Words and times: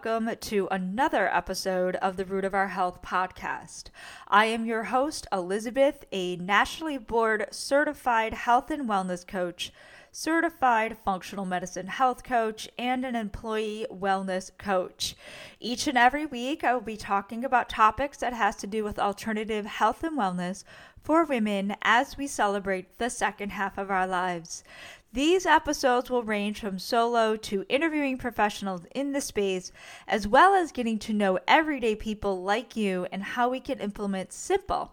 Welcome 0.00 0.36
to 0.42 0.68
another 0.70 1.26
episode 1.26 1.96
of 1.96 2.16
the 2.16 2.24
Root 2.24 2.44
of 2.44 2.54
Our 2.54 2.68
Health 2.68 3.02
podcast. 3.02 3.86
I 4.28 4.44
am 4.44 4.64
your 4.64 4.84
host, 4.84 5.26
Elizabeth, 5.32 6.04
a 6.12 6.36
nationally 6.36 6.98
board 6.98 7.48
certified 7.50 8.32
health 8.32 8.70
and 8.70 8.88
wellness 8.88 9.26
coach, 9.26 9.72
certified 10.12 10.98
functional 11.04 11.46
medicine 11.46 11.88
health 11.88 12.22
coach, 12.22 12.68
and 12.78 13.04
an 13.04 13.16
employee 13.16 13.86
wellness 13.90 14.52
coach. 14.56 15.16
Each 15.58 15.88
and 15.88 15.98
every 15.98 16.26
week, 16.26 16.62
I 16.62 16.74
will 16.74 16.80
be 16.80 16.96
talking 16.96 17.44
about 17.44 17.68
topics 17.68 18.18
that 18.18 18.32
has 18.32 18.54
to 18.56 18.68
do 18.68 18.84
with 18.84 19.00
alternative 19.00 19.66
health 19.66 20.04
and 20.04 20.16
wellness 20.16 20.62
for 21.02 21.24
women 21.24 21.74
as 21.82 22.16
we 22.16 22.26
celebrate 22.26 22.98
the 22.98 23.10
second 23.10 23.50
half 23.50 23.78
of 23.78 23.90
our 23.90 24.06
lives. 24.06 24.62
These 25.12 25.46
episodes 25.46 26.10
will 26.10 26.22
range 26.22 26.60
from 26.60 26.78
solo 26.78 27.34
to 27.36 27.64
interviewing 27.70 28.18
professionals 28.18 28.82
in 28.94 29.12
the 29.12 29.22
space, 29.22 29.72
as 30.06 30.28
well 30.28 30.54
as 30.54 30.70
getting 30.70 30.98
to 31.00 31.14
know 31.14 31.38
everyday 31.48 31.94
people 31.94 32.42
like 32.42 32.76
you 32.76 33.06
and 33.10 33.22
how 33.22 33.48
we 33.48 33.58
can 33.58 33.80
implement 33.80 34.34
simple, 34.34 34.92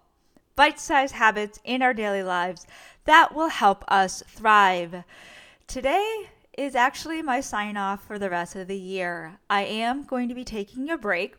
bite 0.56 0.80
sized 0.80 1.16
habits 1.16 1.60
in 1.66 1.82
our 1.82 1.94
daily 1.94 2.24
lives 2.24 2.66
that 3.04 3.36
will 3.36 3.50
help 3.50 3.84
us 3.90 4.24
thrive. 4.28 5.04
Today 5.68 6.30
is 6.58 6.76
actually 6.76 7.22
my 7.22 7.42
sign 7.42 7.76
off 7.76 8.08
for 8.08 8.18
the 8.18 8.30
rest 8.30 8.56
of 8.56 8.70
the 8.70 8.78
year. 8.78 9.40
I 9.50 9.64
am 9.64 10.04
going 10.04 10.30
to 10.30 10.36
be 10.36 10.46
taking 10.46 10.90
a 10.90 10.98
break 10.98 11.36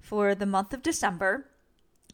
for 0.00 0.36
the 0.36 0.46
month 0.46 0.72
of 0.72 0.82
December 0.82 1.46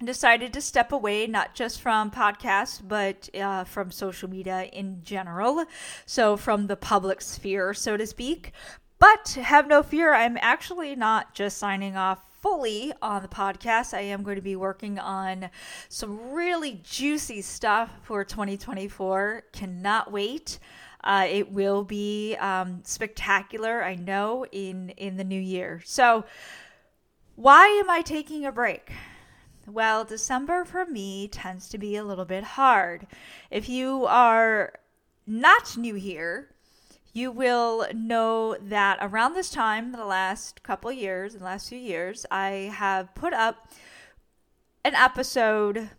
decided 0.05 0.53
to 0.53 0.61
step 0.61 0.93
away 0.93 1.27
not 1.27 1.55
just 1.55 1.81
from 1.81 2.11
podcasts 2.11 2.81
but 2.87 3.29
uh, 3.35 3.65
from 3.65 3.91
social 3.91 4.31
media 4.31 4.65
in 4.73 5.03
general. 5.03 5.65
So 6.07 6.37
from 6.37 6.67
the 6.67 6.77
public 6.77 7.21
sphere 7.21 7.75
so 7.75 7.97
to 7.97 8.07
speak. 8.07 8.53
But 9.01 9.39
have 9.41 9.69
no 9.69 9.83
fear 9.83 10.15
i'm 10.15 10.37
actually 10.41 10.95
not 10.95 11.35
just 11.35 11.59
signing 11.59 11.97
off 11.97 12.21
fully 12.41 12.93
on 13.03 13.23
the 13.23 13.29
podcast. 13.29 13.95
I 13.95 14.03
am 14.03 14.23
going 14.23 14.37
to 14.37 14.43
be 14.43 14.57
working 14.57 14.99
on 14.99 15.51
some 15.89 16.33
really 16.33 16.81
juicy 16.85 17.43
stuff 17.43 17.91
for 18.03 18.25
2024 18.25 19.45
cannot 19.53 20.13
wait. 20.13 20.59
Uh, 21.03 21.27
it 21.29 21.53
will 21.53 21.85
be 21.85 22.37
um, 22.37 22.81
spectacular 22.85 23.83
i 23.83 23.95
know 23.95 24.47
in 24.53 24.91
in 24.91 25.17
the 25.17 25.25
new 25.25 25.41
year. 25.41 25.83
So 25.85 26.25
why 27.35 27.67
am 27.67 27.91
i 27.91 28.03
taking 28.03 28.45
a 28.45 28.53
break 28.53 28.93
well, 29.73 30.05
December 30.05 30.65
for 30.65 30.87
me 30.87 31.29
tends 31.29 31.69
to 31.69 31.79
be 31.79 31.97
a 31.97 32.05
little 32.05 32.25
bit 32.25 32.45
hard. 32.45 33.07
If 33.51 33.69
you 33.69 34.07
are 34.07 34.75
not 35.27 35.77
new 35.77 35.95
here, 35.95 36.51
you 37.13 37.31
will 37.31 37.87
know 37.95 38.57
that 38.61 38.99
around 39.01 39.35
this 39.35 39.51
time, 39.51 39.93
the 39.93 40.05
last 40.05 40.63
couple 40.63 40.93
years, 40.93 41.35
the 41.35 41.45
last 41.45 41.69
few 41.69 41.79
years, 41.79 42.25
I 42.31 42.73
have 42.75 43.15
put 43.15 43.33
up 43.33 43.71
an 44.85 44.95
episode 44.95 45.91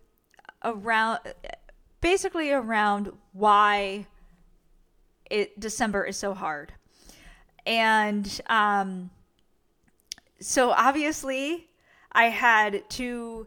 around 0.64 1.20
basically 2.00 2.50
around 2.50 3.12
why 3.32 4.06
it 5.30 5.58
December 5.58 6.04
is 6.04 6.16
so 6.16 6.34
hard. 6.34 6.72
And 7.66 8.40
um 8.48 9.10
so 10.40 10.70
obviously 10.70 11.68
I 12.12 12.24
had 12.24 12.88
to 12.90 13.46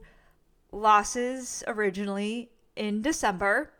losses 0.74 1.64
originally 1.68 2.50
in 2.76 3.02
December. 3.02 3.72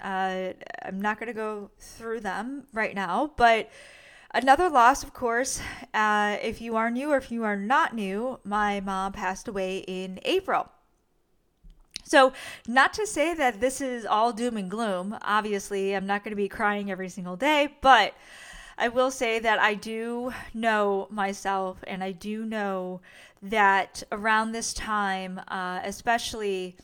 Uh, 0.00 0.52
I'm 0.84 1.00
not 1.00 1.18
going 1.18 1.28
to 1.28 1.32
go 1.32 1.70
through 1.78 2.20
them 2.20 2.64
right 2.72 2.94
now, 2.94 3.32
but 3.36 3.70
another 4.34 4.68
loss, 4.68 5.02
of 5.02 5.14
course, 5.14 5.60
uh, 5.94 6.36
if 6.42 6.60
you 6.60 6.76
are 6.76 6.90
new 6.90 7.10
or 7.12 7.16
if 7.16 7.32
you 7.32 7.44
are 7.44 7.56
not 7.56 7.94
new, 7.94 8.38
my 8.44 8.80
mom 8.80 9.12
passed 9.12 9.48
away 9.48 9.78
in 9.78 10.20
April. 10.24 10.68
So, 12.04 12.32
not 12.68 12.92
to 12.94 13.06
say 13.06 13.34
that 13.34 13.60
this 13.60 13.80
is 13.80 14.06
all 14.06 14.32
doom 14.32 14.56
and 14.56 14.70
gloom. 14.70 15.18
Obviously, 15.22 15.96
I'm 15.96 16.06
not 16.06 16.22
going 16.22 16.30
to 16.30 16.36
be 16.36 16.48
crying 16.48 16.88
every 16.88 17.08
single 17.08 17.34
day, 17.34 17.76
but 17.80 18.14
I 18.78 18.88
will 18.88 19.10
say 19.10 19.38
that 19.38 19.58
I 19.58 19.74
do 19.74 20.32
know 20.52 21.08
myself 21.10 21.78
and 21.86 22.04
I 22.04 22.12
do 22.12 22.44
know 22.44 23.00
that 23.42 24.02
around 24.12 24.52
this 24.52 24.74
time, 24.74 25.40
uh, 25.48 25.80
especially, 25.82 26.76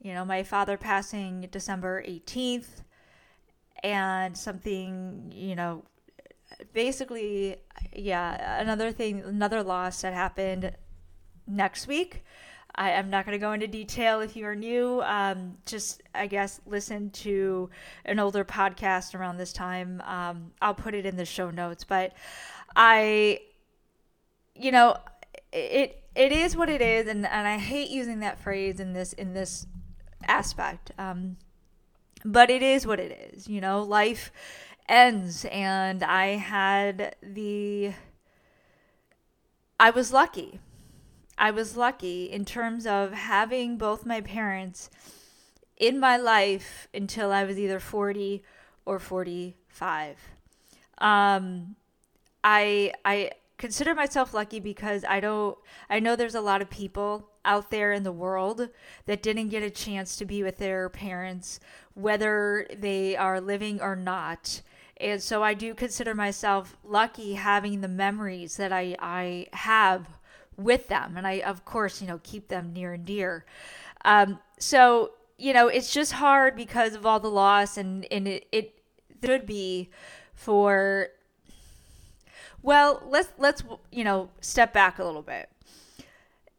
you 0.00 0.14
know, 0.14 0.24
my 0.24 0.42
father 0.42 0.76
passing 0.76 1.48
December 1.50 2.02
18th 2.02 2.82
and 3.82 4.36
something, 4.36 5.30
you 5.34 5.54
know, 5.54 5.84
basically, 6.72 7.56
yeah, 7.92 8.60
another 8.60 8.90
thing, 8.90 9.20
another 9.20 9.62
loss 9.62 10.00
that 10.02 10.14
happened 10.14 10.72
next 11.46 11.86
week. 11.86 12.24
I 12.78 12.90
am 12.90 13.10
not 13.10 13.26
going 13.26 13.32
to 13.32 13.40
go 13.40 13.52
into 13.52 13.66
detail 13.66 14.20
if 14.20 14.36
you 14.36 14.46
are 14.46 14.54
new. 14.54 15.02
Um, 15.02 15.58
just, 15.66 16.00
I 16.14 16.28
guess, 16.28 16.60
listen 16.64 17.10
to 17.10 17.68
an 18.04 18.20
older 18.20 18.44
podcast 18.44 19.16
around 19.16 19.36
this 19.36 19.52
time. 19.52 20.00
Um, 20.06 20.52
I'll 20.62 20.74
put 20.74 20.94
it 20.94 21.04
in 21.04 21.16
the 21.16 21.24
show 21.24 21.50
notes. 21.50 21.82
But 21.82 22.12
I, 22.76 23.40
you 24.54 24.70
know, 24.70 24.96
it 25.52 26.04
it 26.14 26.30
is 26.30 26.56
what 26.56 26.68
it 26.68 26.80
is, 26.80 27.08
and, 27.08 27.26
and 27.26 27.48
I 27.48 27.58
hate 27.58 27.90
using 27.90 28.20
that 28.20 28.38
phrase 28.38 28.78
in 28.78 28.92
this 28.92 29.12
in 29.12 29.34
this 29.34 29.66
aspect. 30.28 30.92
Um, 30.98 31.36
but 32.24 32.48
it 32.48 32.62
is 32.62 32.86
what 32.86 33.00
it 33.00 33.32
is. 33.34 33.48
You 33.48 33.60
know, 33.60 33.82
life 33.82 34.30
ends, 34.88 35.44
and 35.46 36.04
I 36.04 36.36
had 36.36 37.16
the. 37.24 37.94
I 39.80 39.90
was 39.90 40.12
lucky. 40.12 40.60
I 41.38 41.50
was 41.52 41.76
lucky 41.76 42.24
in 42.24 42.44
terms 42.44 42.86
of 42.86 43.12
having 43.12 43.78
both 43.78 44.04
my 44.04 44.20
parents 44.20 44.90
in 45.76 46.00
my 46.00 46.16
life 46.16 46.88
until 46.92 47.30
I 47.30 47.44
was 47.44 47.58
either 47.58 47.78
40 47.78 48.42
or 48.84 48.98
45. 48.98 50.16
Um, 50.98 51.76
I 52.42 52.92
I 53.04 53.30
consider 53.56 53.94
myself 53.94 54.34
lucky 54.34 54.60
because 54.60 55.04
I 55.04 55.20
don't 55.20 55.56
I 55.88 56.00
know 56.00 56.16
there's 56.16 56.34
a 56.34 56.40
lot 56.40 56.62
of 56.62 56.70
people 56.70 57.28
out 57.44 57.70
there 57.70 57.92
in 57.92 58.02
the 58.02 58.12
world 58.12 58.68
that 59.06 59.22
didn't 59.22 59.48
get 59.48 59.62
a 59.62 59.70
chance 59.70 60.16
to 60.16 60.24
be 60.24 60.42
with 60.42 60.58
their 60.58 60.88
parents 60.88 61.60
whether 61.94 62.66
they 62.76 63.16
are 63.16 63.40
living 63.40 63.80
or 63.80 63.96
not. 63.96 64.62
And 65.00 65.22
so 65.22 65.42
I 65.42 65.54
do 65.54 65.74
consider 65.74 66.14
myself 66.14 66.76
lucky 66.84 67.34
having 67.34 67.80
the 67.80 67.88
memories 67.88 68.56
that 68.56 68.72
I 68.72 68.96
I 68.98 69.46
have 69.52 70.06
with 70.58 70.88
them 70.88 71.16
and 71.16 71.26
I 71.26 71.40
of 71.40 71.64
course, 71.64 72.02
you 72.02 72.08
know, 72.08 72.20
keep 72.22 72.48
them 72.48 72.72
near 72.72 72.92
and 72.92 73.04
dear. 73.04 73.44
Um 74.04 74.40
so, 74.58 75.12
you 75.38 75.52
know, 75.52 75.68
it's 75.68 75.92
just 75.92 76.12
hard 76.12 76.56
because 76.56 76.94
of 76.94 77.06
all 77.06 77.20
the 77.20 77.30
loss 77.30 77.76
and 77.76 78.04
and 78.10 78.28
it 78.28 78.46
it 78.52 78.82
should 79.24 79.46
be 79.46 79.90
for 80.34 81.08
well, 82.62 83.02
let's 83.06 83.32
let's 83.38 83.62
you 83.90 84.04
know 84.04 84.30
step 84.40 84.72
back 84.72 84.98
a 84.98 85.04
little 85.04 85.22
bit. 85.22 85.48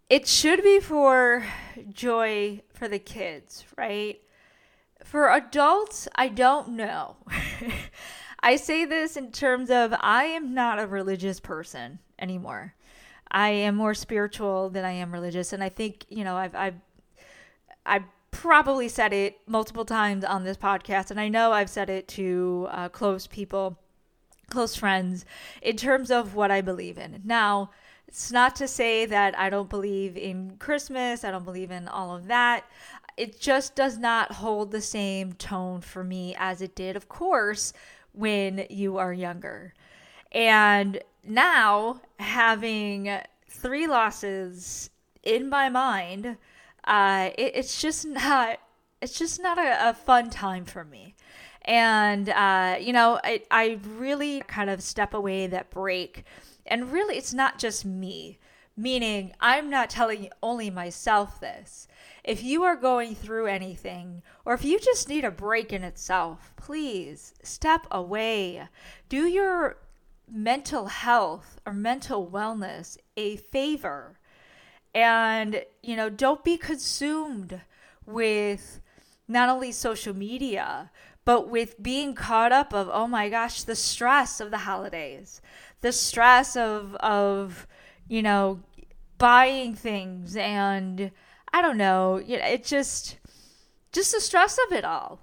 It 0.10 0.28
should 0.28 0.64
be 0.64 0.80
for 0.80 1.46
joy 1.92 2.62
for 2.74 2.88
the 2.88 3.00
kids, 3.00 3.66
right? 3.78 4.20
For 5.04 5.30
adults, 5.32 6.08
I 6.16 6.30
don't 6.30 6.70
know. 6.70 7.18
I 8.40 8.56
say 8.56 8.86
this 8.86 9.18
in 9.18 9.32
terms 9.32 9.70
of 9.70 9.94
I 10.00 10.24
am 10.26 10.54
not 10.54 10.80
a 10.80 10.88
religious 10.88 11.40
person 11.40 12.00
anymore. 12.18 12.74
I 13.32 13.50
am 13.50 13.76
more 13.76 13.94
spiritual 13.94 14.70
than 14.70 14.86
I 14.86 14.92
am 14.92 15.12
religious, 15.12 15.54
and 15.54 15.64
I 15.64 15.70
think 15.70 16.06
you 16.10 16.24
know 16.24 16.36
I've 16.36 16.56
I've 16.56 16.76
I 17.86 18.04
probably 18.32 18.88
said 18.88 19.14
it 19.14 19.40
multiple 19.48 19.86
times 19.86 20.24
on 20.24 20.44
this 20.44 20.58
podcast, 20.58 21.12
and 21.12 21.20
I 21.20 21.28
know 21.28 21.52
I've 21.52 21.70
said 21.70 21.90
it 21.90 22.08
to 22.10 22.68
uh, 22.72 22.90
close 22.90 23.28
people 23.28 23.80
close 24.50 24.76
friends 24.76 25.26
in 25.62 25.78
terms 25.78 26.12
of 26.12 26.36
what 26.36 26.52
I 26.52 26.62
believe 26.62 26.98
in. 26.98 27.22
Now, 27.24 27.70
it's 28.08 28.32
not 28.32 28.56
to 28.58 28.68
say 28.68 29.06
that 29.06 29.38
I 29.38 29.50
don't 29.50 29.70
believe 29.70 30.18
in 30.18 30.58
Christmas, 30.58 31.24
I 31.24 31.32
don't 31.32 31.46
believe 31.46 31.72
in 31.72 31.88
all 31.88 32.16
of 32.16 32.28
that. 32.28 32.66
It 33.18 33.40
just 33.40 33.76
does 33.76 33.98
not 33.98 34.32
hold 34.32 34.72
the 34.72 34.82
same 34.82 35.34
tone 35.34 35.82
for 35.82 36.04
me 36.04 36.36
as 36.38 36.62
it 36.62 36.74
did, 36.74 36.96
of 36.96 37.10
course, 37.10 37.74
when 38.14 38.66
you 38.70 38.98
are 38.98 39.14
younger. 39.14 39.74
And 40.32 41.02
now, 41.24 42.02
having 42.20 43.10
three 43.50 43.88
losses 43.88 44.90
in 45.24 45.50
my 45.50 45.70
mind, 45.70 46.38
uh, 46.84 47.30
it, 47.38 47.52
it's 47.56 47.82
just 47.82 48.06
not. 48.06 48.60
It's 49.02 49.18
just 49.18 49.42
not 49.42 49.58
a, 49.58 49.90
a 49.90 49.94
fun 49.94 50.30
time 50.30 50.66
for 50.66 50.84
me. 50.84 51.16
And, 51.64 52.30
uh, 52.30 52.78
you 52.80 52.92
know, 52.92 53.20
I, 53.24 53.44
I 53.50 53.80
really 53.96 54.42
kind 54.42 54.70
of 54.70 54.82
step 54.82 55.14
away 55.14 55.48
that 55.48 55.70
break. 55.70 56.26
And 56.66 56.92
really, 56.92 57.16
it's 57.16 57.34
not 57.34 57.60
just 57.60 57.86
me, 57.86 58.40
meaning 58.76 59.34
I'm 59.40 59.70
not 59.70 59.90
telling 59.90 60.30
only 60.44 60.70
myself 60.70 61.40
this. 61.40 61.88
If 62.24 62.44
you 62.44 62.64
are 62.64 62.76
going 62.76 63.16
through 63.16 63.48
anything, 63.48 64.22
or 64.46 64.54
if 64.54 64.66
you 64.66 64.80
just 64.80 65.08
need 65.08 65.24
a 65.24 65.32
break 65.32 65.72
in 65.72 65.84
itself, 65.84 66.54
please 66.58 67.34
step 67.42 67.88
away. 67.92 68.68
Do 69.08 69.28
your 69.28 69.78
mental 70.32 70.88
health 70.88 71.60
or 71.66 71.74
mental 71.74 72.30
wellness 72.30 72.98
a 73.18 73.38
favor. 73.38 74.20
And, 74.94 75.64
you 75.84 75.96
know, 75.96 76.10
don't 76.10 76.44
be 76.44 76.58
consumed 76.58 77.62
with 78.06 78.82
not 79.28 79.50
only 79.50 79.72
social 79.72 80.16
media, 80.16 80.92
but 81.26 81.50
with 81.50 81.82
being 81.82 82.16
caught 82.16 82.52
up 82.52 82.74
of, 82.74 82.90
oh 82.92 83.08
my 83.08 83.30
gosh, 83.30 83.64
the 83.64 83.76
stress 83.76 84.40
of 84.40 84.50
the 84.50 84.60
holidays, 84.60 85.42
the 85.82 85.92
stress 85.92 86.56
of, 86.56 86.96
of, 86.96 87.68
you 88.08 88.24
know, 88.24 88.62
buying 89.18 89.76
things 89.76 90.36
and 90.36 91.12
I 91.54 91.62
don't 91.62 91.78
know, 91.78 92.18
you 92.18 92.38
know, 92.38 92.46
it 92.46 92.64
just, 92.64 93.18
just 93.92 94.14
the 94.14 94.22
stress 94.22 94.58
of 94.68 94.74
it 94.76 94.86
all 94.86 95.20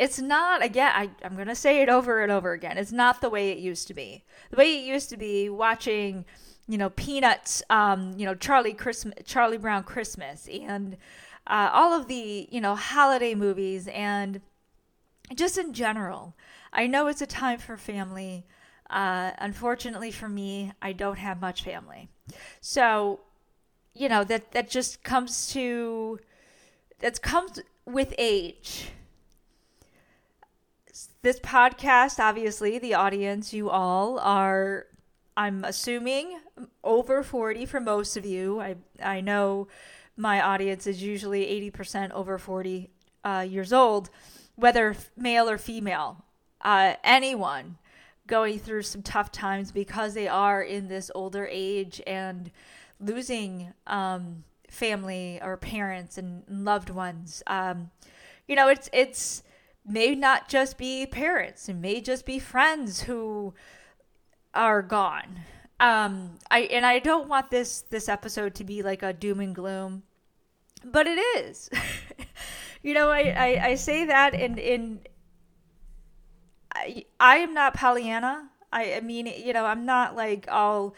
it's 0.00 0.18
not 0.18 0.64
again 0.64 0.90
I, 0.94 1.10
i'm 1.22 1.36
going 1.36 1.48
to 1.48 1.54
say 1.54 1.82
it 1.82 1.90
over 1.90 2.22
and 2.22 2.32
over 2.32 2.52
again 2.52 2.78
it's 2.78 2.90
not 2.90 3.20
the 3.20 3.28
way 3.28 3.50
it 3.50 3.58
used 3.58 3.86
to 3.88 3.94
be. 3.94 4.24
The 4.50 4.56
way 4.56 4.78
it 4.78 4.84
used 4.86 5.10
to 5.10 5.16
be 5.18 5.50
watching 5.50 6.24
you 6.66 6.78
know 6.78 6.88
peanuts 6.90 7.62
um, 7.68 8.14
you 8.16 8.24
know 8.24 8.34
charlie 8.34 8.72
christmas 8.72 9.14
charlie 9.26 9.58
brown 9.58 9.84
christmas 9.84 10.48
and 10.50 10.96
uh, 11.46 11.68
all 11.72 11.92
of 11.92 12.08
the 12.08 12.48
you 12.50 12.60
know 12.60 12.74
holiday 12.74 13.34
movies 13.34 13.88
and 13.88 14.40
just 15.34 15.58
in 15.58 15.72
general. 15.72 16.34
I 16.72 16.86
know 16.86 17.06
it's 17.06 17.20
a 17.20 17.26
time 17.26 17.58
for 17.58 17.76
family. 17.76 18.46
Uh, 18.88 19.30
unfortunately 19.38 20.10
for 20.10 20.28
me 20.28 20.72
i 20.82 20.92
don't 20.92 21.18
have 21.18 21.40
much 21.40 21.62
family. 21.62 22.08
So 22.62 23.20
you 23.92 24.08
know 24.08 24.24
that 24.24 24.52
that 24.52 24.70
just 24.70 25.04
comes 25.04 25.52
to 25.52 26.18
that 27.00 27.20
comes 27.20 27.60
with 27.84 28.14
age 28.18 28.92
this 31.22 31.38
podcast, 31.40 32.18
obviously, 32.18 32.78
the 32.78 32.94
audience, 32.94 33.52
you 33.52 33.68
all 33.68 34.18
are, 34.20 34.86
I'm 35.36 35.64
assuming, 35.64 36.40
over 36.82 37.22
40 37.22 37.66
for 37.66 37.80
most 37.80 38.16
of 38.16 38.24
you. 38.24 38.60
I, 38.60 38.76
I 39.02 39.20
know 39.20 39.68
my 40.16 40.40
audience 40.40 40.86
is 40.86 41.02
usually 41.02 41.70
80% 41.72 42.12
over 42.12 42.38
40 42.38 42.90
uh, 43.24 43.46
years 43.48 43.72
old, 43.72 44.10
whether 44.56 44.96
male 45.16 45.48
or 45.48 45.58
female. 45.58 46.24
Uh, 46.62 46.94
anyone 47.04 47.78
going 48.26 48.58
through 48.58 48.82
some 48.82 49.02
tough 49.02 49.32
times 49.32 49.72
because 49.72 50.14
they 50.14 50.28
are 50.28 50.62
in 50.62 50.88
this 50.88 51.10
older 51.14 51.48
age 51.50 52.00
and 52.06 52.50
losing 53.00 53.72
um, 53.86 54.44
family 54.68 55.38
or 55.42 55.56
parents 55.56 56.16
and 56.16 56.44
loved 56.48 56.90
ones. 56.90 57.42
Um, 57.46 57.90
you 58.46 58.56
know, 58.56 58.68
it's 58.68 58.88
it's 58.92 59.42
may 59.86 60.14
not 60.14 60.48
just 60.48 60.78
be 60.78 61.06
parents, 61.06 61.68
it 61.68 61.74
may 61.74 62.00
just 62.00 62.26
be 62.26 62.38
friends 62.38 63.02
who 63.02 63.54
are 64.54 64.82
gone. 64.82 65.40
Um, 65.78 66.38
I 66.50 66.60
and 66.60 66.84
I 66.84 66.98
don't 66.98 67.28
want 67.28 67.50
this 67.50 67.82
this 67.82 68.08
episode 68.08 68.54
to 68.56 68.64
be 68.64 68.82
like 68.82 69.02
a 69.02 69.12
doom 69.12 69.40
and 69.40 69.54
gloom, 69.54 70.02
but 70.84 71.06
it 71.06 71.18
is. 71.38 71.70
you 72.82 72.92
know, 72.92 73.10
I, 73.10 73.34
I, 73.36 73.66
I 73.68 73.74
say 73.76 74.04
that 74.04 74.34
in 74.34 74.58
in 74.58 75.00
I 76.74 77.04
I 77.18 77.36
am 77.36 77.54
not 77.54 77.74
Pollyanna. 77.74 78.50
I, 78.72 78.94
I 78.94 79.00
mean, 79.00 79.26
you 79.26 79.52
know, 79.52 79.64
I'm 79.64 79.84
not 79.84 80.14
like 80.14 80.46
all 80.50 80.94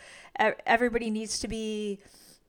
everybody 0.66 1.10
needs 1.10 1.38
to 1.40 1.48
be 1.48 2.00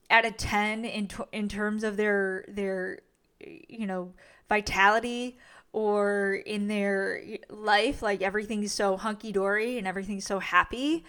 at 0.10 0.26
a 0.26 0.32
10 0.32 0.86
in 0.86 1.10
in 1.32 1.48
terms 1.50 1.84
of 1.84 1.98
their 1.98 2.46
their 2.48 3.00
you 3.40 3.86
know 3.86 4.14
vitality 4.50 5.38
or 5.74 6.36
in 6.46 6.68
their 6.68 7.22
life, 7.50 8.02
like 8.02 8.22
everything's 8.22 8.72
so 8.72 8.96
hunky 8.96 9.32
dory 9.32 9.78
and 9.78 9.88
everything's 9.88 10.26
so 10.26 10.40
happy, 10.40 11.04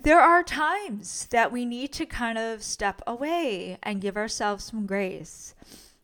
there 0.00 0.20
are 0.20 0.42
times 0.42 1.26
that 1.30 1.52
we 1.52 1.64
need 1.64 1.92
to 1.92 2.04
kind 2.04 2.36
of 2.38 2.62
step 2.62 3.00
away 3.06 3.78
and 3.82 4.00
give 4.00 4.16
ourselves 4.16 4.64
some 4.64 4.84
grace. 4.84 5.54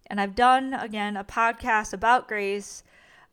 And 0.07 0.21
I've 0.21 0.35
done, 0.35 0.73
again, 0.73 1.17
a 1.17 1.25
podcast 1.25 1.93
about 1.93 2.29
grace. 2.29 2.85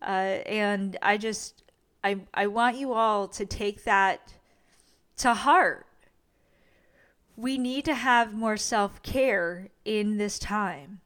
Uh, 0.01 0.41
and 0.45 0.97
I 1.01 1.17
just, 1.17 1.63
I, 2.03 2.21
I 2.33 2.47
want 2.47 2.77
you 2.77 2.93
all 2.93 3.27
to 3.29 3.45
take 3.45 3.83
that 3.83 4.33
to 5.17 5.33
heart. 5.33 5.85
We 7.37 7.57
need 7.57 7.85
to 7.85 7.93
have 7.93 8.33
more 8.33 8.57
self 8.57 9.03
care 9.03 9.69
in 9.83 10.17
this 10.17 10.39
time, 10.39 11.01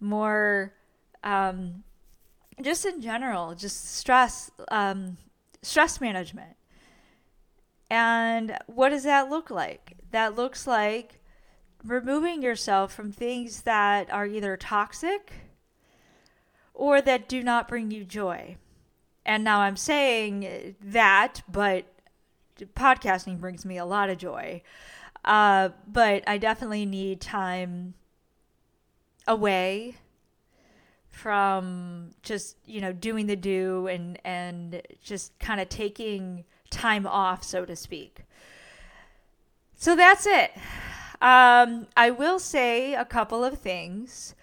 more 0.00 0.74
um, 1.22 1.84
just 2.62 2.84
in 2.84 3.00
general, 3.00 3.54
just 3.54 3.96
stress, 3.96 4.50
um, 4.70 5.16
stress 5.62 6.00
management. 6.00 6.56
And 7.90 8.56
what 8.66 8.90
does 8.90 9.04
that 9.04 9.30
look 9.30 9.50
like? 9.50 9.96
That 10.10 10.36
looks 10.36 10.66
like 10.66 11.20
removing 11.84 12.42
yourself 12.42 12.92
from 12.92 13.12
things 13.12 13.62
that 13.62 14.12
are 14.12 14.26
either 14.26 14.56
toxic 14.56 15.32
or 16.74 17.00
that 17.00 17.28
do 17.28 17.42
not 17.42 17.68
bring 17.68 17.90
you 17.90 18.04
joy. 18.04 18.56
And 19.24 19.44
now 19.44 19.60
I'm 19.60 19.76
saying 19.76 20.76
that, 20.82 21.42
but 21.50 21.86
podcasting 22.74 23.38
brings 23.38 23.64
me 23.64 23.78
a 23.78 23.84
lot 23.84 24.10
of 24.10 24.18
joy. 24.18 24.62
Uh, 25.24 25.70
but 25.86 26.24
I 26.26 26.38
definitely 26.38 26.86
need 26.86 27.20
time 27.20 27.94
away 29.26 29.96
from 31.18 32.10
just 32.22 32.56
you 32.64 32.80
know 32.80 32.92
doing 32.92 33.26
the 33.26 33.36
do 33.36 33.88
and 33.88 34.18
and 34.24 34.80
just 35.02 35.36
kind 35.40 35.60
of 35.60 35.68
taking 35.68 36.44
time 36.70 37.06
off 37.06 37.42
so 37.42 37.64
to 37.64 37.74
speak. 37.74 38.22
So 39.74 39.96
that's 39.96 40.26
it. 40.26 40.52
Um, 41.20 41.88
i 41.96 42.10
will 42.10 42.38
say 42.38 42.94
a 42.94 43.04
couple 43.04 43.42
of 43.42 43.58
things 43.58 44.36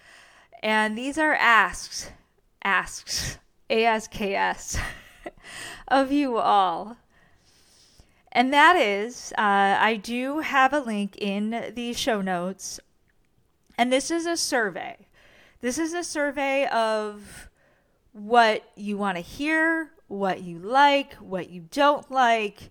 and 0.62 0.98
these 0.98 1.18
are 1.18 1.34
asks 1.34 2.12
asks 2.66 3.38
asks 3.70 4.78
of 5.88 6.12
you 6.12 6.38
all. 6.38 6.98
And 8.34 8.52
that 8.52 8.76
is 8.76 9.32
uh, 9.38 9.78
i 9.80 9.96
do 9.96 10.40
have 10.40 10.74
a 10.74 10.80
link 10.80 11.16
in 11.18 11.72
the 11.74 11.94
show 11.94 12.22
notes 12.22 12.82
and 13.78 13.94
this 13.94 14.12
is 14.12 14.26
a 14.26 14.36
survey 14.36 15.05
this 15.66 15.80
is 15.80 15.96
a 15.96 16.04
survey 16.04 16.68
of 16.68 17.50
what 18.12 18.64
you 18.76 19.00
want 19.00 19.18
to 19.18 19.22
hear, 19.24 19.90
what 20.08 20.44
you 20.44 20.60
like, 20.60 21.16
what 21.16 21.50
you 21.50 21.66
don't 21.72 22.12
like, 22.12 22.70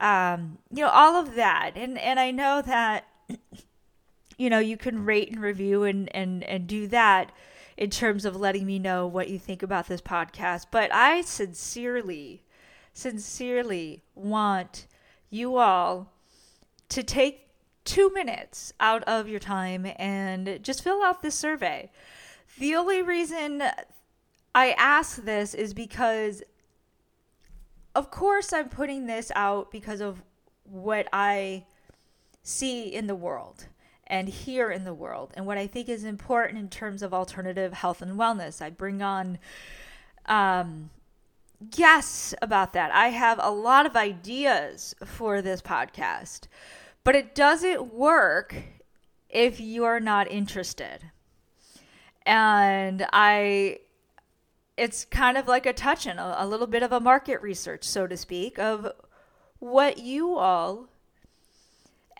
um, 0.00 0.56
you 0.72 0.82
know, 0.82 0.88
all 0.88 1.16
of 1.16 1.34
that. 1.34 1.72
And 1.74 1.98
and 1.98 2.18
I 2.18 2.30
know 2.30 2.62
that 2.62 3.04
you 4.38 4.48
know 4.48 4.58
you 4.58 4.78
can 4.78 5.04
rate 5.04 5.30
and 5.30 5.42
review 5.42 5.84
and 5.84 6.08
and 6.16 6.42
and 6.44 6.66
do 6.66 6.86
that 6.86 7.30
in 7.76 7.90
terms 7.90 8.24
of 8.24 8.36
letting 8.36 8.64
me 8.64 8.78
know 8.78 9.06
what 9.06 9.28
you 9.28 9.38
think 9.38 9.62
about 9.62 9.86
this 9.86 10.00
podcast. 10.00 10.68
But 10.70 10.90
I 10.94 11.20
sincerely, 11.20 12.42
sincerely 12.94 14.02
want 14.14 14.86
you 15.28 15.58
all 15.58 16.10
to 16.88 17.02
take 17.02 17.48
two 17.84 18.10
minutes 18.14 18.72
out 18.80 19.04
of 19.04 19.28
your 19.28 19.40
time 19.40 19.86
and 19.96 20.58
just 20.62 20.82
fill 20.82 21.02
out 21.02 21.20
this 21.20 21.34
survey. 21.34 21.90
The 22.58 22.74
only 22.74 23.02
reason 23.02 23.62
I 24.54 24.72
ask 24.72 25.22
this 25.24 25.54
is 25.54 25.72
because, 25.72 26.42
of 27.94 28.10
course, 28.10 28.52
I'm 28.52 28.68
putting 28.68 29.06
this 29.06 29.30
out 29.34 29.70
because 29.70 30.00
of 30.00 30.22
what 30.64 31.08
I 31.12 31.64
see 32.42 32.92
in 32.92 33.06
the 33.06 33.14
world 33.14 33.66
and 34.06 34.28
hear 34.28 34.70
in 34.70 34.84
the 34.84 34.94
world 34.94 35.32
and 35.34 35.46
what 35.46 35.56
I 35.56 35.66
think 35.66 35.88
is 35.88 36.04
important 36.04 36.58
in 36.58 36.68
terms 36.68 37.02
of 37.02 37.14
alternative 37.14 37.72
health 37.72 38.02
and 38.02 38.18
wellness. 38.18 38.60
I 38.60 38.70
bring 38.70 39.02
on 39.02 39.38
um, 40.26 40.90
guests 41.70 42.34
about 42.42 42.72
that. 42.72 42.92
I 42.92 43.08
have 43.08 43.38
a 43.40 43.50
lot 43.50 43.86
of 43.86 43.96
ideas 43.96 44.94
for 45.04 45.40
this 45.40 45.62
podcast, 45.62 46.48
but 47.04 47.14
it 47.14 47.34
doesn't 47.34 47.94
work 47.94 48.54
if 49.28 49.60
you 49.60 49.84
are 49.84 50.00
not 50.00 50.30
interested 50.30 51.10
and 52.26 53.06
I 53.12 53.80
it's 54.76 55.04
kind 55.04 55.36
of 55.36 55.46
like 55.46 55.66
a 55.66 55.72
touch 55.74 56.06
in 56.06 56.18
a, 56.18 56.36
a 56.38 56.46
little 56.46 56.66
bit 56.66 56.82
of 56.82 56.90
a 56.90 57.00
market 57.00 57.42
research, 57.42 57.84
so 57.84 58.06
to 58.06 58.16
speak, 58.16 58.58
of 58.58 58.90
what 59.58 59.98
you 59.98 60.36
all 60.36 60.88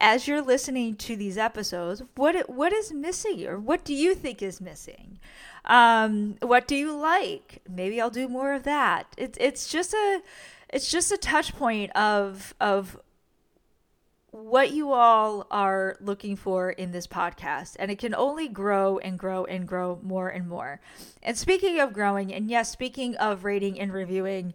as 0.01 0.27
you're 0.27 0.43
listening 0.43 0.97
to 0.97 1.15
these 1.15 1.37
episodes, 1.37 2.03
what 2.17 2.49
what 2.49 2.73
is 2.73 2.93
missing 2.93 3.47
or 3.47 3.59
what 3.59 3.85
do 3.85 3.95
you 3.95 4.15
think 4.15 4.43
is 4.43 4.61
missing? 4.61 5.19
Um, 5.67 6.37
what 6.41 6.67
do 6.67 6.75
you 6.75 6.97
like? 6.97 7.61
Maybe 7.69 8.01
I'll 8.01 8.11
do 8.11 8.29
more 8.29 8.55
of 8.55 8.63
that. 8.63 9.15
It's 9.19 9.37
it's 9.41 9.69
just 9.69 9.93
a 9.93 10.23
it's 10.71 10.91
just 10.91 11.13
a 11.13 11.19
touch 11.19 11.55
point 11.55 11.95
of 11.95 12.55
of 12.61 12.99
what 14.33 14.73
you 14.73 14.93
all 14.93 15.47
are 15.51 15.97
looking 16.01 16.37
for 16.37 16.71
in 16.71 16.93
this 16.93 17.07
podcast, 17.07 17.77
and 17.79 17.91
it 17.91 17.99
can 17.99 18.15
only 18.15 18.49
grow 18.49 18.99
and 18.99 19.19
grow 19.19 19.45
and 19.45 19.67
grow 19.67 19.99
more 20.03 20.29
and 20.29 20.49
more. 20.49 20.81
And 21.23 21.37
speaking 21.37 21.81
of 21.81 21.93
growing, 21.93 22.33
and 22.33 22.49
yes, 22.49 22.71
speaking 22.71 23.17
of 23.17 23.45
rating 23.45 23.81
and 23.81 23.93
reviewing, 23.93 24.55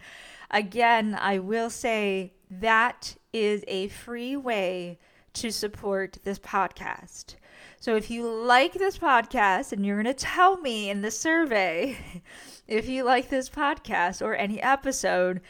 again, 0.49 1.17
I 1.19 1.39
will 1.39 1.69
say 1.69 2.33
that 2.49 3.15
is 3.33 3.63
a 3.67 3.89
free 3.89 4.37
way 4.37 4.99
to 5.33 5.51
support 5.51 6.19
this 6.23 6.39
podcast. 6.39 7.35
So 7.79 7.95
if 7.95 8.09
you 8.09 8.27
like 8.27 8.73
this 8.73 8.97
podcast 8.97 9.73
and 9.73 9.85
you're 9.85 10.01
going 10.01 10.13
to 10.15 10.25
tell 10.25 10.57
me 10.57 10.89
in 10.89 11.01
the 11.01 11.11
survey 11.11 11.97
if 12.67 12.87
you 12.87 13.03
like 13.03 13.29
this 13.29 13.49
podcast 13.49 14.21
or 14.21 14.33
any 14.33 14.61
episode, 14.61 15.41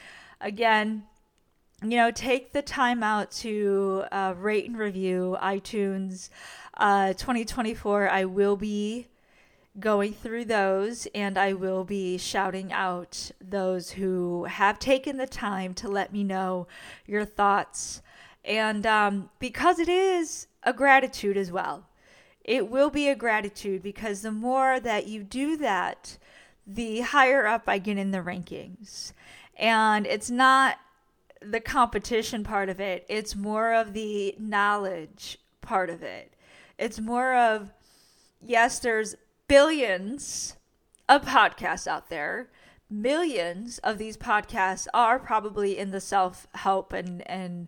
again, 0.42 1.04
you 1.84 1.98
know, 1.98 2.12
take 2.12 2.54
the 2.54 2.62
time 2.62 3.04
out 3.04 3.32
to 3.32 4.06
uh, 4.12 4.34
rate 4.38 4.70
and 4.70 4.78
review 4.78 5.38
iTunes. 5.42 6.30
Uh, 6.76 7.14
2024, 7.14 8.10
I 8.10 8.26
will 8.26 8.56
be 8.56 9.08
going 9.80 10.14
through 10.14 10.46
those 10.46 11.06
and 11.14 11.38
I 11.38 11.54
will 11.54 11.84
be 11.84 12.18
shouting 12.18 12.72
out 12.72 13.32
those 13.42 13.92
who 13.92 14.46
have 14.46 14.80
taken 14.80 15.18
the 15.18 15.28
time 15.28 15.74
to 15.76 15.90
let 15.90 16.14
me 16.14 16.24
know 16.24 16.68
your 17.06 17.26
thoughts. 17.26 18.02
And 18.44 18.86
um, 18.86 19.30
because 19.40 19.80
it 19.80 19.90
is 19.90 20.48
a 20.64 20.72
gratitude 20.72 21.36
as 21.36 21.52
well, 21.52 21.88
it 22.44 22.70
will 22.70 22.90
be 22.90 23.10
a 23.10 23.16
gratitude 23.16 23.84
because 23.84 24.22
the 24.22 24.32
more 24.32 24.80
that 24.80 25.08
you 25.08 25.24
do 25.24 25.58
that, 25.58 26.18
the 26.66 27.02
higher 27.02 27.46
up 27.46 27.64
I 27.68 27.80
get 27.80 27.98
in 27.98 28.12
the 28.12 28.20
rankings. 28.20 29.14
And 29.58 30.06
it's 30.06 30.30
not 30.30 30.78
the 31.42 31.60
competition 31.60 32.44
part 32.44 32.70
of 32.70 32.80
it, 32.80 33.06
it's 33.10 33.36
more 33.36 33.74
of 33.74 33.94
the 33.94 34.36
knowledge 34.40 35.38
part 35.62 35.90
of 35.90 36.04
it. 36.04 36.34
It's 36.78 37.00
more 37.00 37.36
of, 37.36 37.72
yes, 38.42 38.80
there's 38.80 39.16
billions 39.48 40.56
of 41.08 41.24
podcasts 41.24 41.88
out 41.88 42.10
there. 42.10 42.50
Millions 42.90 43.80
of 43.80 43.98
these 43.98 44.18
podcasts 44.18 44.88
are 44.94 45.20
probably 45.20 45.78
in 45.78 45.92
the 45.92 46.02
self 46.02 46.48
help 46.54 46.94
and, 46.94 47.28
and 47.30 47.68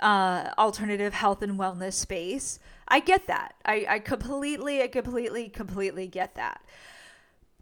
uh, 0.00 0.50
alternative 0.56 1.14
health 1.14 1.42
and 1.42 1.58
wellness 1.58 1.94
space. 1.94 2.58
I 2.86 3.00
get 3.00 3.26
that. 3.26 3.54
I, 3.64 3.86
I 3.88 3.98
completely, 3.98 4.82
I 4.82 4.88
completely, 4.88 5.48
completely 5.48 6.06
get 6.06 6.34
that. 6.36 6.62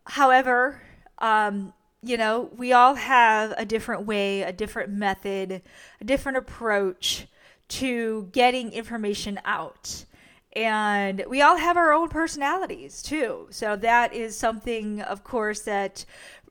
However, 0.04 0.82
um, 1.18 1.72
you 2.02 2.16
know, 2.16 2.50
we 2.56 2.72
all 2.72 2.94
have 2.94 3.52
a 3.56 3.64
different 3.64 4.06
way, 4.06 4.42
a 4.42 4.52
different 4.52 4.90
method, 4.90 5.62
a 6.00 6.04
different 6.04 6.38
approach 6.38 7.26
to 7.68 8.28
getting 8.32 8.72
information 8.72 9.40
out. 9.44 10.04
And 10.54 11.24
we 11.28 11.42
all 11.42 11.56
have 11.56 11.76
our 11.76 11.92
own 11.92 12.08
personalities 12.08 13.02
too. 13.02 13.48
So 13.50 13.76
that 13.76 14.14
is 14.14 14.38
something, 14.38 15.02
of 15.02 15.24
course, 15.24 15.60
that 15.62 16.04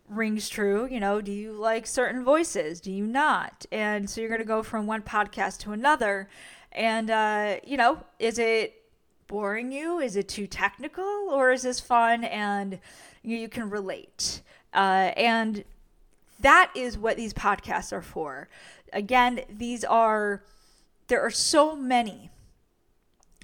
rings 0.07 0.49
true. 0.49 0.87
You 0.87 0.99
know, 0.99 1.21
do 1.21 1.31
you 1.31 1.53
like 1.53 1.87
certain 1.87 2.23
voices? 2.23 2.81
Do 2.81 2.91
you 2.91 3.07
not? 3.07 3.65
And 3.71 4.09
so 4.09 4.21
you're 4.21 4.29
going 4.29 4.41
to 4.41 4.45
go 4.45 4.61
from 4.61 4.85
one 4.85 5.01
podcast 5.01 5.59
to 5.61 5.71
another. 5.71 6.29
And, 6.71 7.09
uh, 7.09 7.57
you 7.63 7.77
know, 7.77 8.03
is 8.19 8.37
it 8.37 8.84
boring 9.27 9.71
you? 9.71 9.99
Is 9.99 10.15
it 10.15 10.27
too 10.27 10.47
technical? 10.47 11.03
Or 11.03 11.51
is 11.51 11.63
this 11.63 11.79
fun 11.79 12.23
and 12.23 12.79
you 13.23 13.49
can 13.49 13.69
relate? 13.69 14.41
Uh, 14.73 15.11
and 15.15 15.63
that 16.39 16.71
is 16.75 16.97
what 16.97 17.17
these 17.17 17.33
podcasts 17.33 17.93
are 17.93 18.01
for. 18.01 18.49
Again, 18.93 19.41
these 19.49 19.83
are, 19.83 20.43
there 21.07 21.21
are 21.21 21.31
so 21.31 21.75
many, 21.75 22.29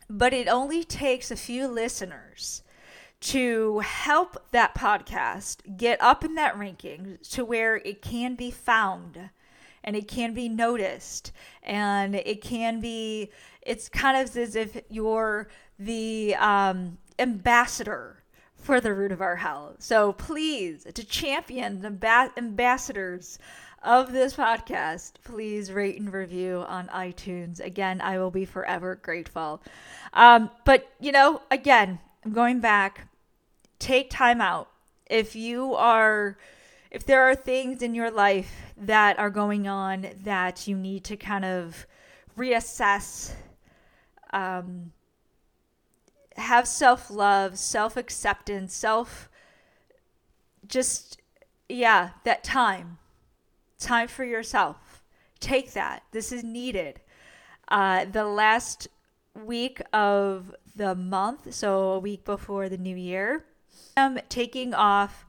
but 0.09 0.33
it 0.33 0.47
only 0.47 0.83
takes 0.83 1.31
a 1.31 1.35
few 1.35 1.67
listeners 1.67 2.63
to 3.21 3.79
help 3.79 4.43
that 4.51 4.73
podcast 4.75 5.77
get 5.77 6.01
up 6.01 6.25
in 6.25 6.35
that 6.35 6.57
ranking 6.57 7.19
to 7.29 7.45
where 7.45 7.77
it 7.77 8.01
can 8.01 8.35
be 8.35 8.50
found 8.50 9.29
and 9.83 9.95
it 9.95 10.07
can 10.07 10.33
be 10.33 10.50
noticed 10.50 11.31
and 11.63 12.15
it 12.15 12.41
can 12.41 12.79
be 12.79 13.29
it's 13.61 13.89
kind 13.89 14.17
of 14.17 14.35
as 14.35 14.55
if 14.55 14.81
you're 14.89 15.47
the 15.85 16.35
um, 16.35 16.97
ambassador 17.19 18.23
for 18.55 18.79
the 18.79 18.93
root 18.93 19.11
of 19.11 19.21
our 19.21 19.35
health. 19.35 19.77
So 19.79 20.13
please, 20.13 20.85
to 20.93 21.03
champion 21.03 21.81
the 21.81 22.31
ambassadors 22.38 23.39
of 23.83 24.11
this 24.11 24.35
podcast, 24.35 25.13
please 25.23 25.71
rate 25.71 26.00
and 26.00 26.13
review 26.13 26.63
on 26.67 26.88
iTunes. 26.89 27.59
Again, 27.59 28.00
I 28.01 28.19
will 28.19 28.29
be 28.29 28.45
forever 28.45 29.00
grateful. 29.01 29.63
Um, 30.13 30.51
but, 30.65 30.91
you 31.00 31.11
know, 31.11 31.41
again, 31.50 32.00
I'm 32.23 32.33
going 32.33 32.59
back. 32.59 33.07
Take 33.79 34.11
time 34.11 34.41
out. 34.41 34.69
If 35.09 35.35
you 35.35 35.73
are, 35.73 36.38
if 36.91 37.05
there 37.05 37.23
are 37.23 37.35
things 37.35 37.81
in 37.81 37.95
your 37.95 38.11
life 38.11 38.51
that 38.77 39.17
are 39.17 39.31
going 39.31 39.67
on 39.67 40.07
that 40.23 40.67
you 40.67 40.77
need 40.77 41.03
to 41.05 41.17
kind 41.17 41.43
of 41.43 41.88
reassess, 42.38 43.33
um, 44.31 44.91
have 46.38 46.67
self 46.67 47.09
love, 47.09 47.57
self 47.57 47.97
acceptance, 47.97 48.73
self 48.73 49.29
just, 50.67 51.19
yeah, 51.67 52.11
that 52.23 52.43
time. 52.43 52.97
Time 53.79 54.07
for 54.07 54.23
yourself. 54.23 55.03
Take 55.39 55.73
that. 55.73 56.03
This 56.11 56.31
is 56.31 56.43
needed. 56.43 57.01
Uh, 57.67 58.05
the 58.05 58.25
last 58.25 58.88
week 59.33 59.81
of 59.91 60.53
the 60.75 60.93
month, 60.93 61.53
so 61.53 61.91
a 61.93 62.00
week 62.00 62.23
before 62.25 62.69
the 62.69 62.77
new 62.77 62.95
year, 62.95 63.45
I'm 63.97 64.19
taking 64.29 64.73
off 64.73 65.25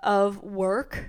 of 0.00 0.42
work 0.42 1.06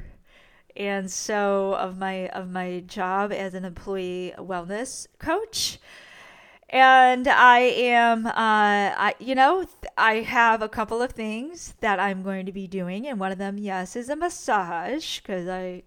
and 0.75 1.09
so 1.11 1.73
of 1.73 1.97
my 1.97 2.27
of 2.29 2.49
my 2.49 2.83
job 2.85 3.31
as 3.33 3.53
an 3.53 3.65
employee 3.65 4.33
wellness 4.37 5.07
coach 5.19 5.79
and 6.69 7.27
I 7.27 7.59
am, 7.59 8.25
uh, 8.25 8.31
I, 8.35 9.15
you 9.19 9.35
know, 9.35 9.65
I 9.97 10.15
have 10.15 10.61
a 10.61 10.67
couple 10.67 11.01
of 11.01 11.11
things 11.11 11.75
that 11.79 11.99
I'm 11.99 12.23
going 12.23 12.45
to 12.45 12.51
be 12.51 12.67
doing, 12.67 13.07
and 13.07 13.19
one 13.19 13.31
of 13.31 13.37
them, 13.37 13.57
yes, 13.57 13.95
is 13.95 14.09
a 14.09 14.15
massage 14.15 15.19
because 15.19 15.47
I, 15.47 15.83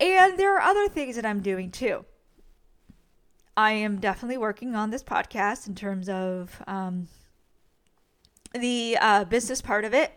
and 0.00 0.38
there 0.38 0.56
are 0.56 0.60
other 0.60 0.88
things 0.88 1.16
that 1.16 1.26
I'm 1.26 1.40
doing 1.40 1.70
too. 1.70 2.06
I 3.56 3.72
am 3.72 4.00
definitely 4.00 4.38
working 4.38 4.74
on 4.74 4.90
this 4.90 5.02
podcast 5.02 5.68
in 5.68 5.74
terms 5.74 6.08
of 6.08 6.62
um, 6.66 7.08
the 8.54 8.96
uh, 8.98 9.24
business 9.24 9.60
part 9.60 9.84
of 9.84 9.92
it, 9.92 10.12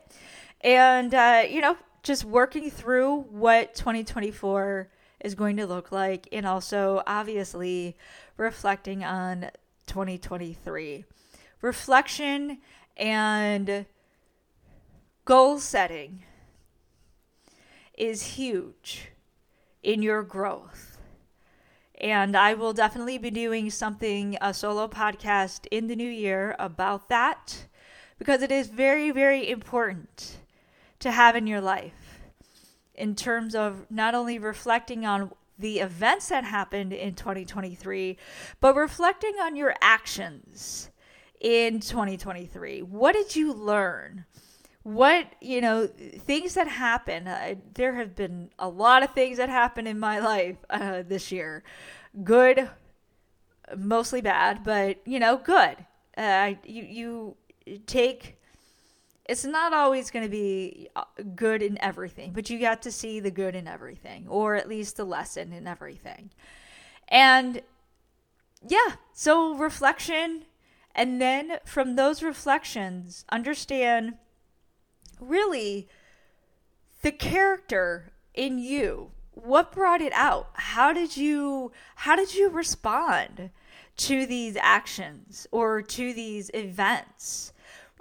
and 0.61 1.13
uh, 1.13 1.43
you 1.49 1.59
know, 1.59 1.75
just 2.03 2.23
working 2.23 2.71
through 2.71 3.23
what 3.23 3.75
2024 3.75 4.89
is 5.23 5.35
going 5.35 5.57
to 5.57 5.65
look 5.65 5.91
like, 5.91 6.27
and 6.31 6.45
also 6.45 7.01
obviously 7.07 7.95
reflecting 8.37 9.03
on 9.03 9.49
2023. 9.87 11.05
Reflection 11.61 12.59
and 12.97 13.85
goal 15.25 15.59
setting 15.59 16.23
is 17.97 18.35
huge 18.35 19.09
in 19.81 20.01
your 20.01 20.23
growth. 20.23 20.97
And 22.01 22.35
I 22.35 22.53
will 22.53 22.73
definitely 22.73 23.17
be 23.17 23.31
doing 23.31 23.69
something, 23.69 24.37
a 24.41 24.53
solo 24.53 24.87
podcast 24.87 25.67
in 25.71 25.87
the 25.87 25.95
new 25.95 26.09
year 26.09 26.55
about 26.59 27.07
that 27.07 27.67
because 28.17 28.41
it 28.41 28.51
is 28.51 28.67
very, 28.67 29.11
very 29.11 29.49
important 29.49 30.37
to 30.99 31.11
have 31.11 31.35
in 31.35 31.47
your 31.47 31.61
life 31.61 32.02
in 32.95 33.15
terms 33.15 33.55
of 33.55 33.85
not 33.89 34.15
only 34.15 34.37
reflecting 34.37 35.05
on 35.05 35.31
the 35.57 35.79
events 35.79 36.29
that 36.29 36.43
happened 36.43 36.93
in 36.93 37.13
2023, 37.15 38.17
but 38.59 38.75
reflecting 38.75 39.35
on 39.41 39.55
your 39.55 39.73
actions 39.81 40.89
in 41.39 41.79
2023. 41.79 42.81
What 42.81 43.13
did 43.13 43.35
you 43.35 43.53
learn? 43.53 44.25
What, 44.83 45.27
you 45.41 45.61
know, 45.61 45.87
things 45.87 46.55
that 46.55 46.67
happen. 46.67 47.27
Uh, 47.27 47.55
there 47.73 47.95
have 47.95 48.15
been 48.15 48.49
a 48.59 48.67
lot 48.67 49.03
of 49.03 49.11
things 49.11 49.37
that 49.37 49.49
happened 49.49 49.87
in 49.87 49.99
my 49.99 50.19
life 50.33 50.57
uh, 50.69 51.03
this 51.03 51.31
year. 51.31 51.63
Good, 52.23 52.69
mostly 53.77 54.21
bad, 54.21 54.63
but, 54.63 54.97
you 55.05 55.19
know, 55.19 55.37
good. 55.37 55.77
Uh, 56.17 56.53
you, 56.65 56.83
you 56.83 57.79
take 57.85 58.37
it's 59.25 59.45
not 59.45 59.73
always 59.73 60.11
going 60.11 60.25
to 60.25 60.31
be 60.31 60.89
uh, 60.95 61.03
good 61.35 61.61
in 61.61 61.81
everything, 61.81 62.33
but 62.33 62.49
you 62.49 62.59
got 62.59 62.81
to 62.81 62.91
see 62.91 63.19
the 63.19 63.31
good 63.31 63.55
in 63.55 63.67
everything, 63.67 64.25
or 64.27 64.55
at 64.55 64.67
least 64.67 64.97
the 64.97 65.05
lesson 65.05 65.53
in 65.53 65.65
everything. 65.65 66.29
And 67.07 67.61
yeah, 68.67 68.95
so 69.13 69.55
reflection. 69.55 70.45
And 70.95 71.21
then 71.21 71.57
from 71.65 71.95
those 71.95 72.21
reflections, 72.21 73.25
understand 73.31 74.15
really 75.19 75.87
the 77.01 77.11
character 77.11 78.11
in 78.33 78.59
you. 78.59 79.11
What 79.31 79.71
brought 79.71 80.01
it 80.01 80.13
out? 80.13 80.49
How 80.53 80.93
did 80.93 81.17
you 81.17 81.71
how 81.95 82.15
did 82.15 82.35
you 82.35 82.49
respond 82.49 83.49
to 83.97 84.25
these 84.25 84.55
actions 84.59 85.47
or 85.51 85.81
to 85.81 86.13
these 86.13 86.51
events? 86.53 87.52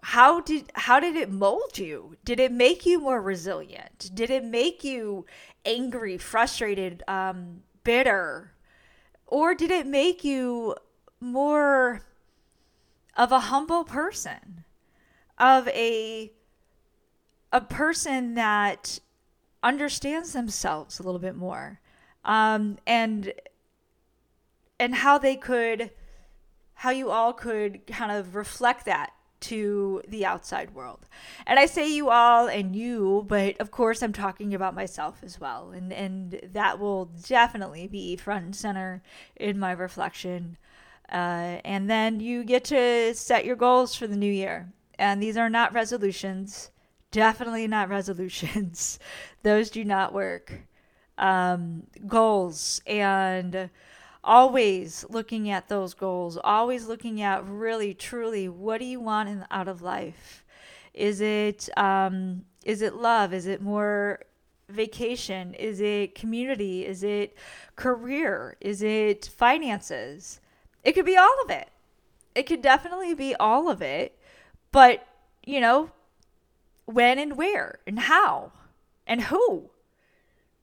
How 0.02 0.40
did 0.40 0.71
how 0.75 0.99
did 0.99 1.14
it 1.14 1.30
mold 1.30 1.78
you? 1.78 2.16
Did 2.25 2.40
it 2.40 2.50
make 2.50 2.85
you 2.85 3.00
more 3.00 3.23
resilient? 3.23 4.11
Did 4.12 4.30
it 4.30 4.44
make 4.44 4.82
you 4.82 5.26
angry, 5.64 6.18
frustrated, 6.18 7.04
um, 7.06 7.62
bitter? 7.85 8.52
Or 9.26 9.54
did 9.54 9.71
it 9.71 9.87
make 9.87 10.25
you 10.25 10.75
more 11.21 12.02
of 13.16 13.30
a 13.30 13.40
humble 13.40 13.85
person, 13.85 14.64
of 15.38 15.68
a 15.68 16.32
a 17.52 17.61
person 17.61 18.35
that 18.35 18.99
understands 19.62 20.32
themselves 20.32 20.99
a 20.99 21.04
little 21.04 21.21
bit 21.21 21.37
more, 21.37 21.80
um, 22.25 22.76
and 22.88 23.32
and 24.80 24.97
how 24.97 25.16
they 25.16 25.37
could, 25.37 25.92
how 26.75 26.90
you 26.90 27.11
all 27.11 27.32
could 27.32 27.87
kind 27.87 28.11
of 28.11 28.35
reflect 28.35 28.85
that 28.87 29.12
to 29.43 30.03
the 30.09 30.25
outside 30.25 30.75
world. 30.75 31.07
And 31.47 31.59
I 31.59 31.67
say 31.67 31.89
you 31.89 32.11
all 32.11 32.49
and 32.49 32.75
you, 32.75 33.25
but 33.29 33.61
of 33.61 33.71
course 33.71 34.03
I'm 34.03 34.13
talking 34.13 34.55
about 34.55 34.75
myself 34.75 35.21
as 35.23 35.41
well. 35.41 35.71
And 35.71 35.93
and 35.93 36.41
that 36.53 36.79
will 36.79 37.07
definitely 37.07 37.87
be 37.89 38.17
front 38.17 38.45
and 38.45 38.57
center 38.57 39.03
in 39.37 39.59
my 39.59 39.73
reflection. 39.73 40.57
Uh, 41.11 41.61
and 41.65 41.91
then 41.91 42.21
you 42.21 42.43
get 42.43 42.65
to 42.65 43.15
set 43.15 43.45
your 43.45 43.57
goals 43.57 43.95
for 43.95 44.07
the 44.07 44.17
new 44.17 44.33
year. 44.33 44.73
And 44.99 45.23
these 45.23 45.37
are 45.37 45.51
not 45.51 45.75
resolutions. 45.75 46.71
Definitely 47.11 47.67
not 47.67 47.89
resolutions. 47.91 48.99
Those 49.43 49.71
do 49.71 49.85
not 49.85 50.15
work. 50.15 50.67
Um, 51.19 51.85
goals 52.07 52.81
and 52.87 53.69
always 54.25 55.05
looking 55.09 55.50
at 55.50 55.69
those 55.69 55.95
goals, 55.95 56.38
always 56.43 56.87
looking 56.87 57.21
at 57.21 57.47
really, 57.47 57.95
truly, 57.95 58.49
what 58.49 58.79
do 58.79 58.85
you 58.85 59.00
want 59.00 59.29
in, 59.29 59.45
out 59.50 59.69
of 59.69 59.83
life? 59.83 60.45
Is 60.95 61.21
it 61.21 61.69
um, 61.76 62.45
is 62.64 62.83
it 62.83 62.95
love? 62.95 63.33
Is 63.33 63.47
it 63.47 63.61
more 63.61 64.21
vacation? 64.69 65.55
Is 65.55 65.81
it 65.81 66.14
community? 66.14 66.87
Is 66.87 67.02
it 67.02 67.37
career? 67.76 68.57
Is 68.61 68.83
it 68.83 69.26
finances? 69.37 70.41
It 70.85 70.93
could 70.93 71.07
be 71.07 71.17
all 71.17 71.37
of 71.45 71.50
it. 71.50 71.69
It 72.35 72.45
could 72.45 72.62
definitely 72.62 73.14
be 73.14 73.35
all 73.35 73.69
of 73.69 73.83
it. 73.83 74.19
But, 74.71 75.07
you 75.45 75.61
know, 75.61 75.91
when 76.87 77.19
and 77.19 77.37
where 77.37 77.79
and 77.87 77.99
how 77.99 78.52
and 79.07 79.23
who? 79.23 79.71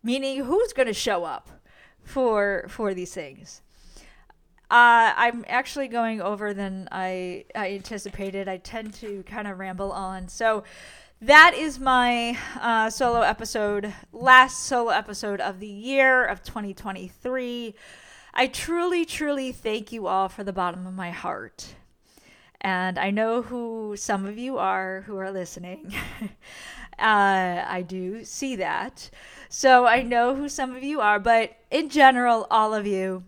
Meaning 0.01 0.45
who's 0.45 0.73
going 0.73 0.87
to 0.87 0.93
show 0.93 1.25
up? 1.25 1.49
For 2.09 2.65
for 2.67 2.93
these 2.93 3.13
things. 3.13 3.61
Uh, 4.71 5.13
I'm 5.15 5.45
actually 5.47 5.87
going 5.87 6.21
over 6.21 6.53
than 6.53 6.87
I, 6.91 7.45
I 7.55 7.71
anticipated. 7.71 8.47
I 8.47 8.57
tend 8.57 8.93
to 8.95 9.23
kind 9.23 9.47
of 9.47 9.57
ramble 9.57 9.91
on. 9.91 10.27
So 10.27 10.63
that 11.21 11.55
is 11.55 11.79
my 11.79 12.37
uh, 12.61 12.91
solo 12.91 13.21
episode, 13.21 13.93
last 14.13 14.65
solo 14.65 14.91
episode 14.91 15.41
of 15.41 15.59
the 15.59 15.67
year 15.67 16.23
of 16.23 16.43
2023. 16.43 17.73
I 18.35 18.47
truly, 18.47 19.05
truly 19.05 19.51
thank 19.51 19.91
you 19.91 20.05
all 20.05 20.29
for 20.29 20.43
the 20.43 20.53
bottom 20.53 20.85
of 20.85 20.93
my 20.93 21.09
heart. 21.09 21.73
And 22.61 22.99
I 22.99 23.09
know 23.09 23.41
who 23.41 23.95
some 23.97 24.25
of 24.27 24.37
you 24.37 24.59
are 24.59 25.01
who 25.07 25.17
are 25.17 25.31
listening. 25.31 25.95
uh, 26.99 27.65
I 27.67 27.81
do 27.81 28.23
see 28.23 28.55
that. 28.57 29.09
So 29.49 29.85
I 29.85 30.03
know 30.03 30.35
who 30.35 30.49
some 30.49 30.75
of 30.75 30.83
you 30.83 31.01
are, 31.01 31.19
but 31.19 31.57
in 31.71 31.89
general, 31.89 32.45
all 32.51 32.73
of 32.73 32.85
you, 32.85 33.23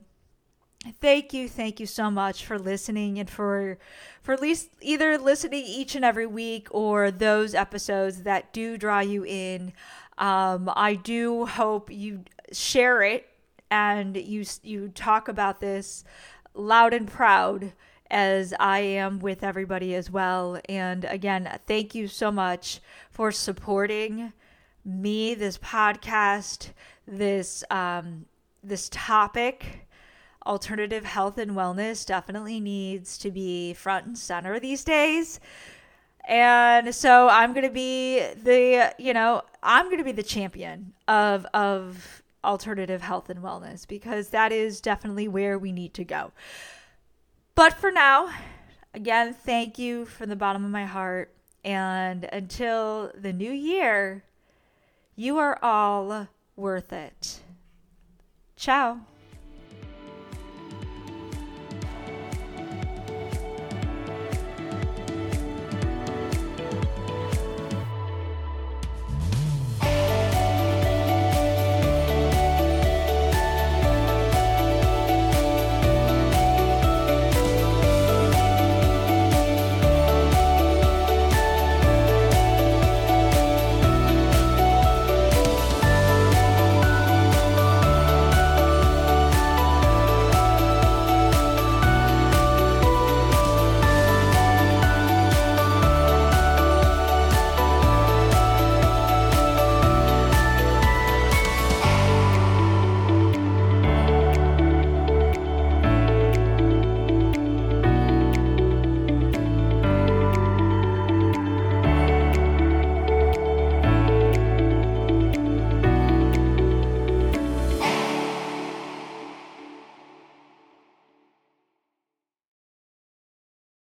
thank 0.99 1.33
you, 1.33 1.49
thank 1.49 1.79
you 1.79 1.85
so 1.85 2.11
much 2.11 2.45
for 2.45 2.59
listening 2.59 3.19
and 3.19 3.29
for 3.29 3.77
for 4.21 4.33
at 4.33 4.41
least 4.41 4.69
either 4.81 5.17
listening 5.17 5.63
each 5.65 5.95
and 5.95 6.05
every 6.05 6.27
week 6.27 6.67
or 6.69 7.09
those 7.09 7.55
episodes 7.55 8.23
that 8.23 8.53
do 8.53 8.77
draw 8.77 8.99
you 8.99 9.25
in. 9.25 9.73
Um, 10.19 10.71
I 10.75 10.93
do 10.93 11.47
hope 11.47 11.91
you 11.91 12.23
share 12.51 13.01
it 13.01 13.27
and 13.71 14.15
you 14.15 14.45
you 14.61 14.89
talk 14.89 15.27
about 15.27 15.59
this 15.59 16.03
loud 16.53 16.93
and 16.93 17.07
proud 17.07 17.73
as 18.11 18.53
I 18.59 18.79
am 18.79 19.19
with 19.19 19.41
everybody 19.41 19.95
as 19.95 20.11
well. 20.11 20.59
And 20.69 21.05
again, 21.05 21.59
thank 21.65 21.95
you 21.95 22.07
so 22.07 22.29
much 22.29 22.81
for 23.09 23.31
supporting 23.31 24.33
me, 24.85 25.33
this 25.33 25.57
podcast, 25.57 26.71
this 27.07 27.63
um, 27.71 28.25
this 28.63 28.89
topic, 28.89 29.87
alternative 30.45 31.05
health 31.05 31.37
and 31.37 31.51
wellness, 31.51 32.05
definitely 32.05 32.59
needs 32.59 33.17
to 33.19 33.31
be 33.31 33.73
front 33.73 34.05
and 34.05 34.17
center 34.17 34.59
these 34.59 34.83
days. 34.83 35.39
And 36.27 36.93
so 36.93 37.29
I'm 37.29 37.53
going 37.53 37.65
to 37.65 37.73
be 37.73 38.19
the, 38.19 38.93
you 38.99 39.13
know, 39.13 39.41
I'm 39.63 39.85
going 39.85 39.97
to 39.97 40.03
be 40.03 40.11
the 40.11 40.21
champion 40.23 40.93
of 41.07 41.45
of 41.53 42.21
alternative 42.43 43.01
health 43.01 43.29
and 43.29 43.41
wellness 43.41 43.87
because 43.87 44.29
that 44.29 44.51
is 44.51 44.81
definitely 44.81 45.27
where 45.27 45.57
we 45.57 45.71
need 45.71 45.93
to 45.93 46.03
go. 46.03 46.31
But 47.55 47.73
for 47.73 47.91
now, 47.91 48.29
again, 48.93 49.33
thank 49.33 49.77
you 49.77 50.05
from 50.05 50.29
the 50.29 50.35
bottom 50.35 50.63
of 50.65 50.71
my 50.71 50.85
heart. 50.85 51.33
And 51.63 52.27
until 52.31 53.11
the 53.15 53.33
new 53.33 53.51
year, 53.51 54.23
you 55.15 55.37
are 55.37 55.59
all 55.61 56.27
worth 56.55 56.91
it. 56.91 57.41
Ciao. 58.55 59.01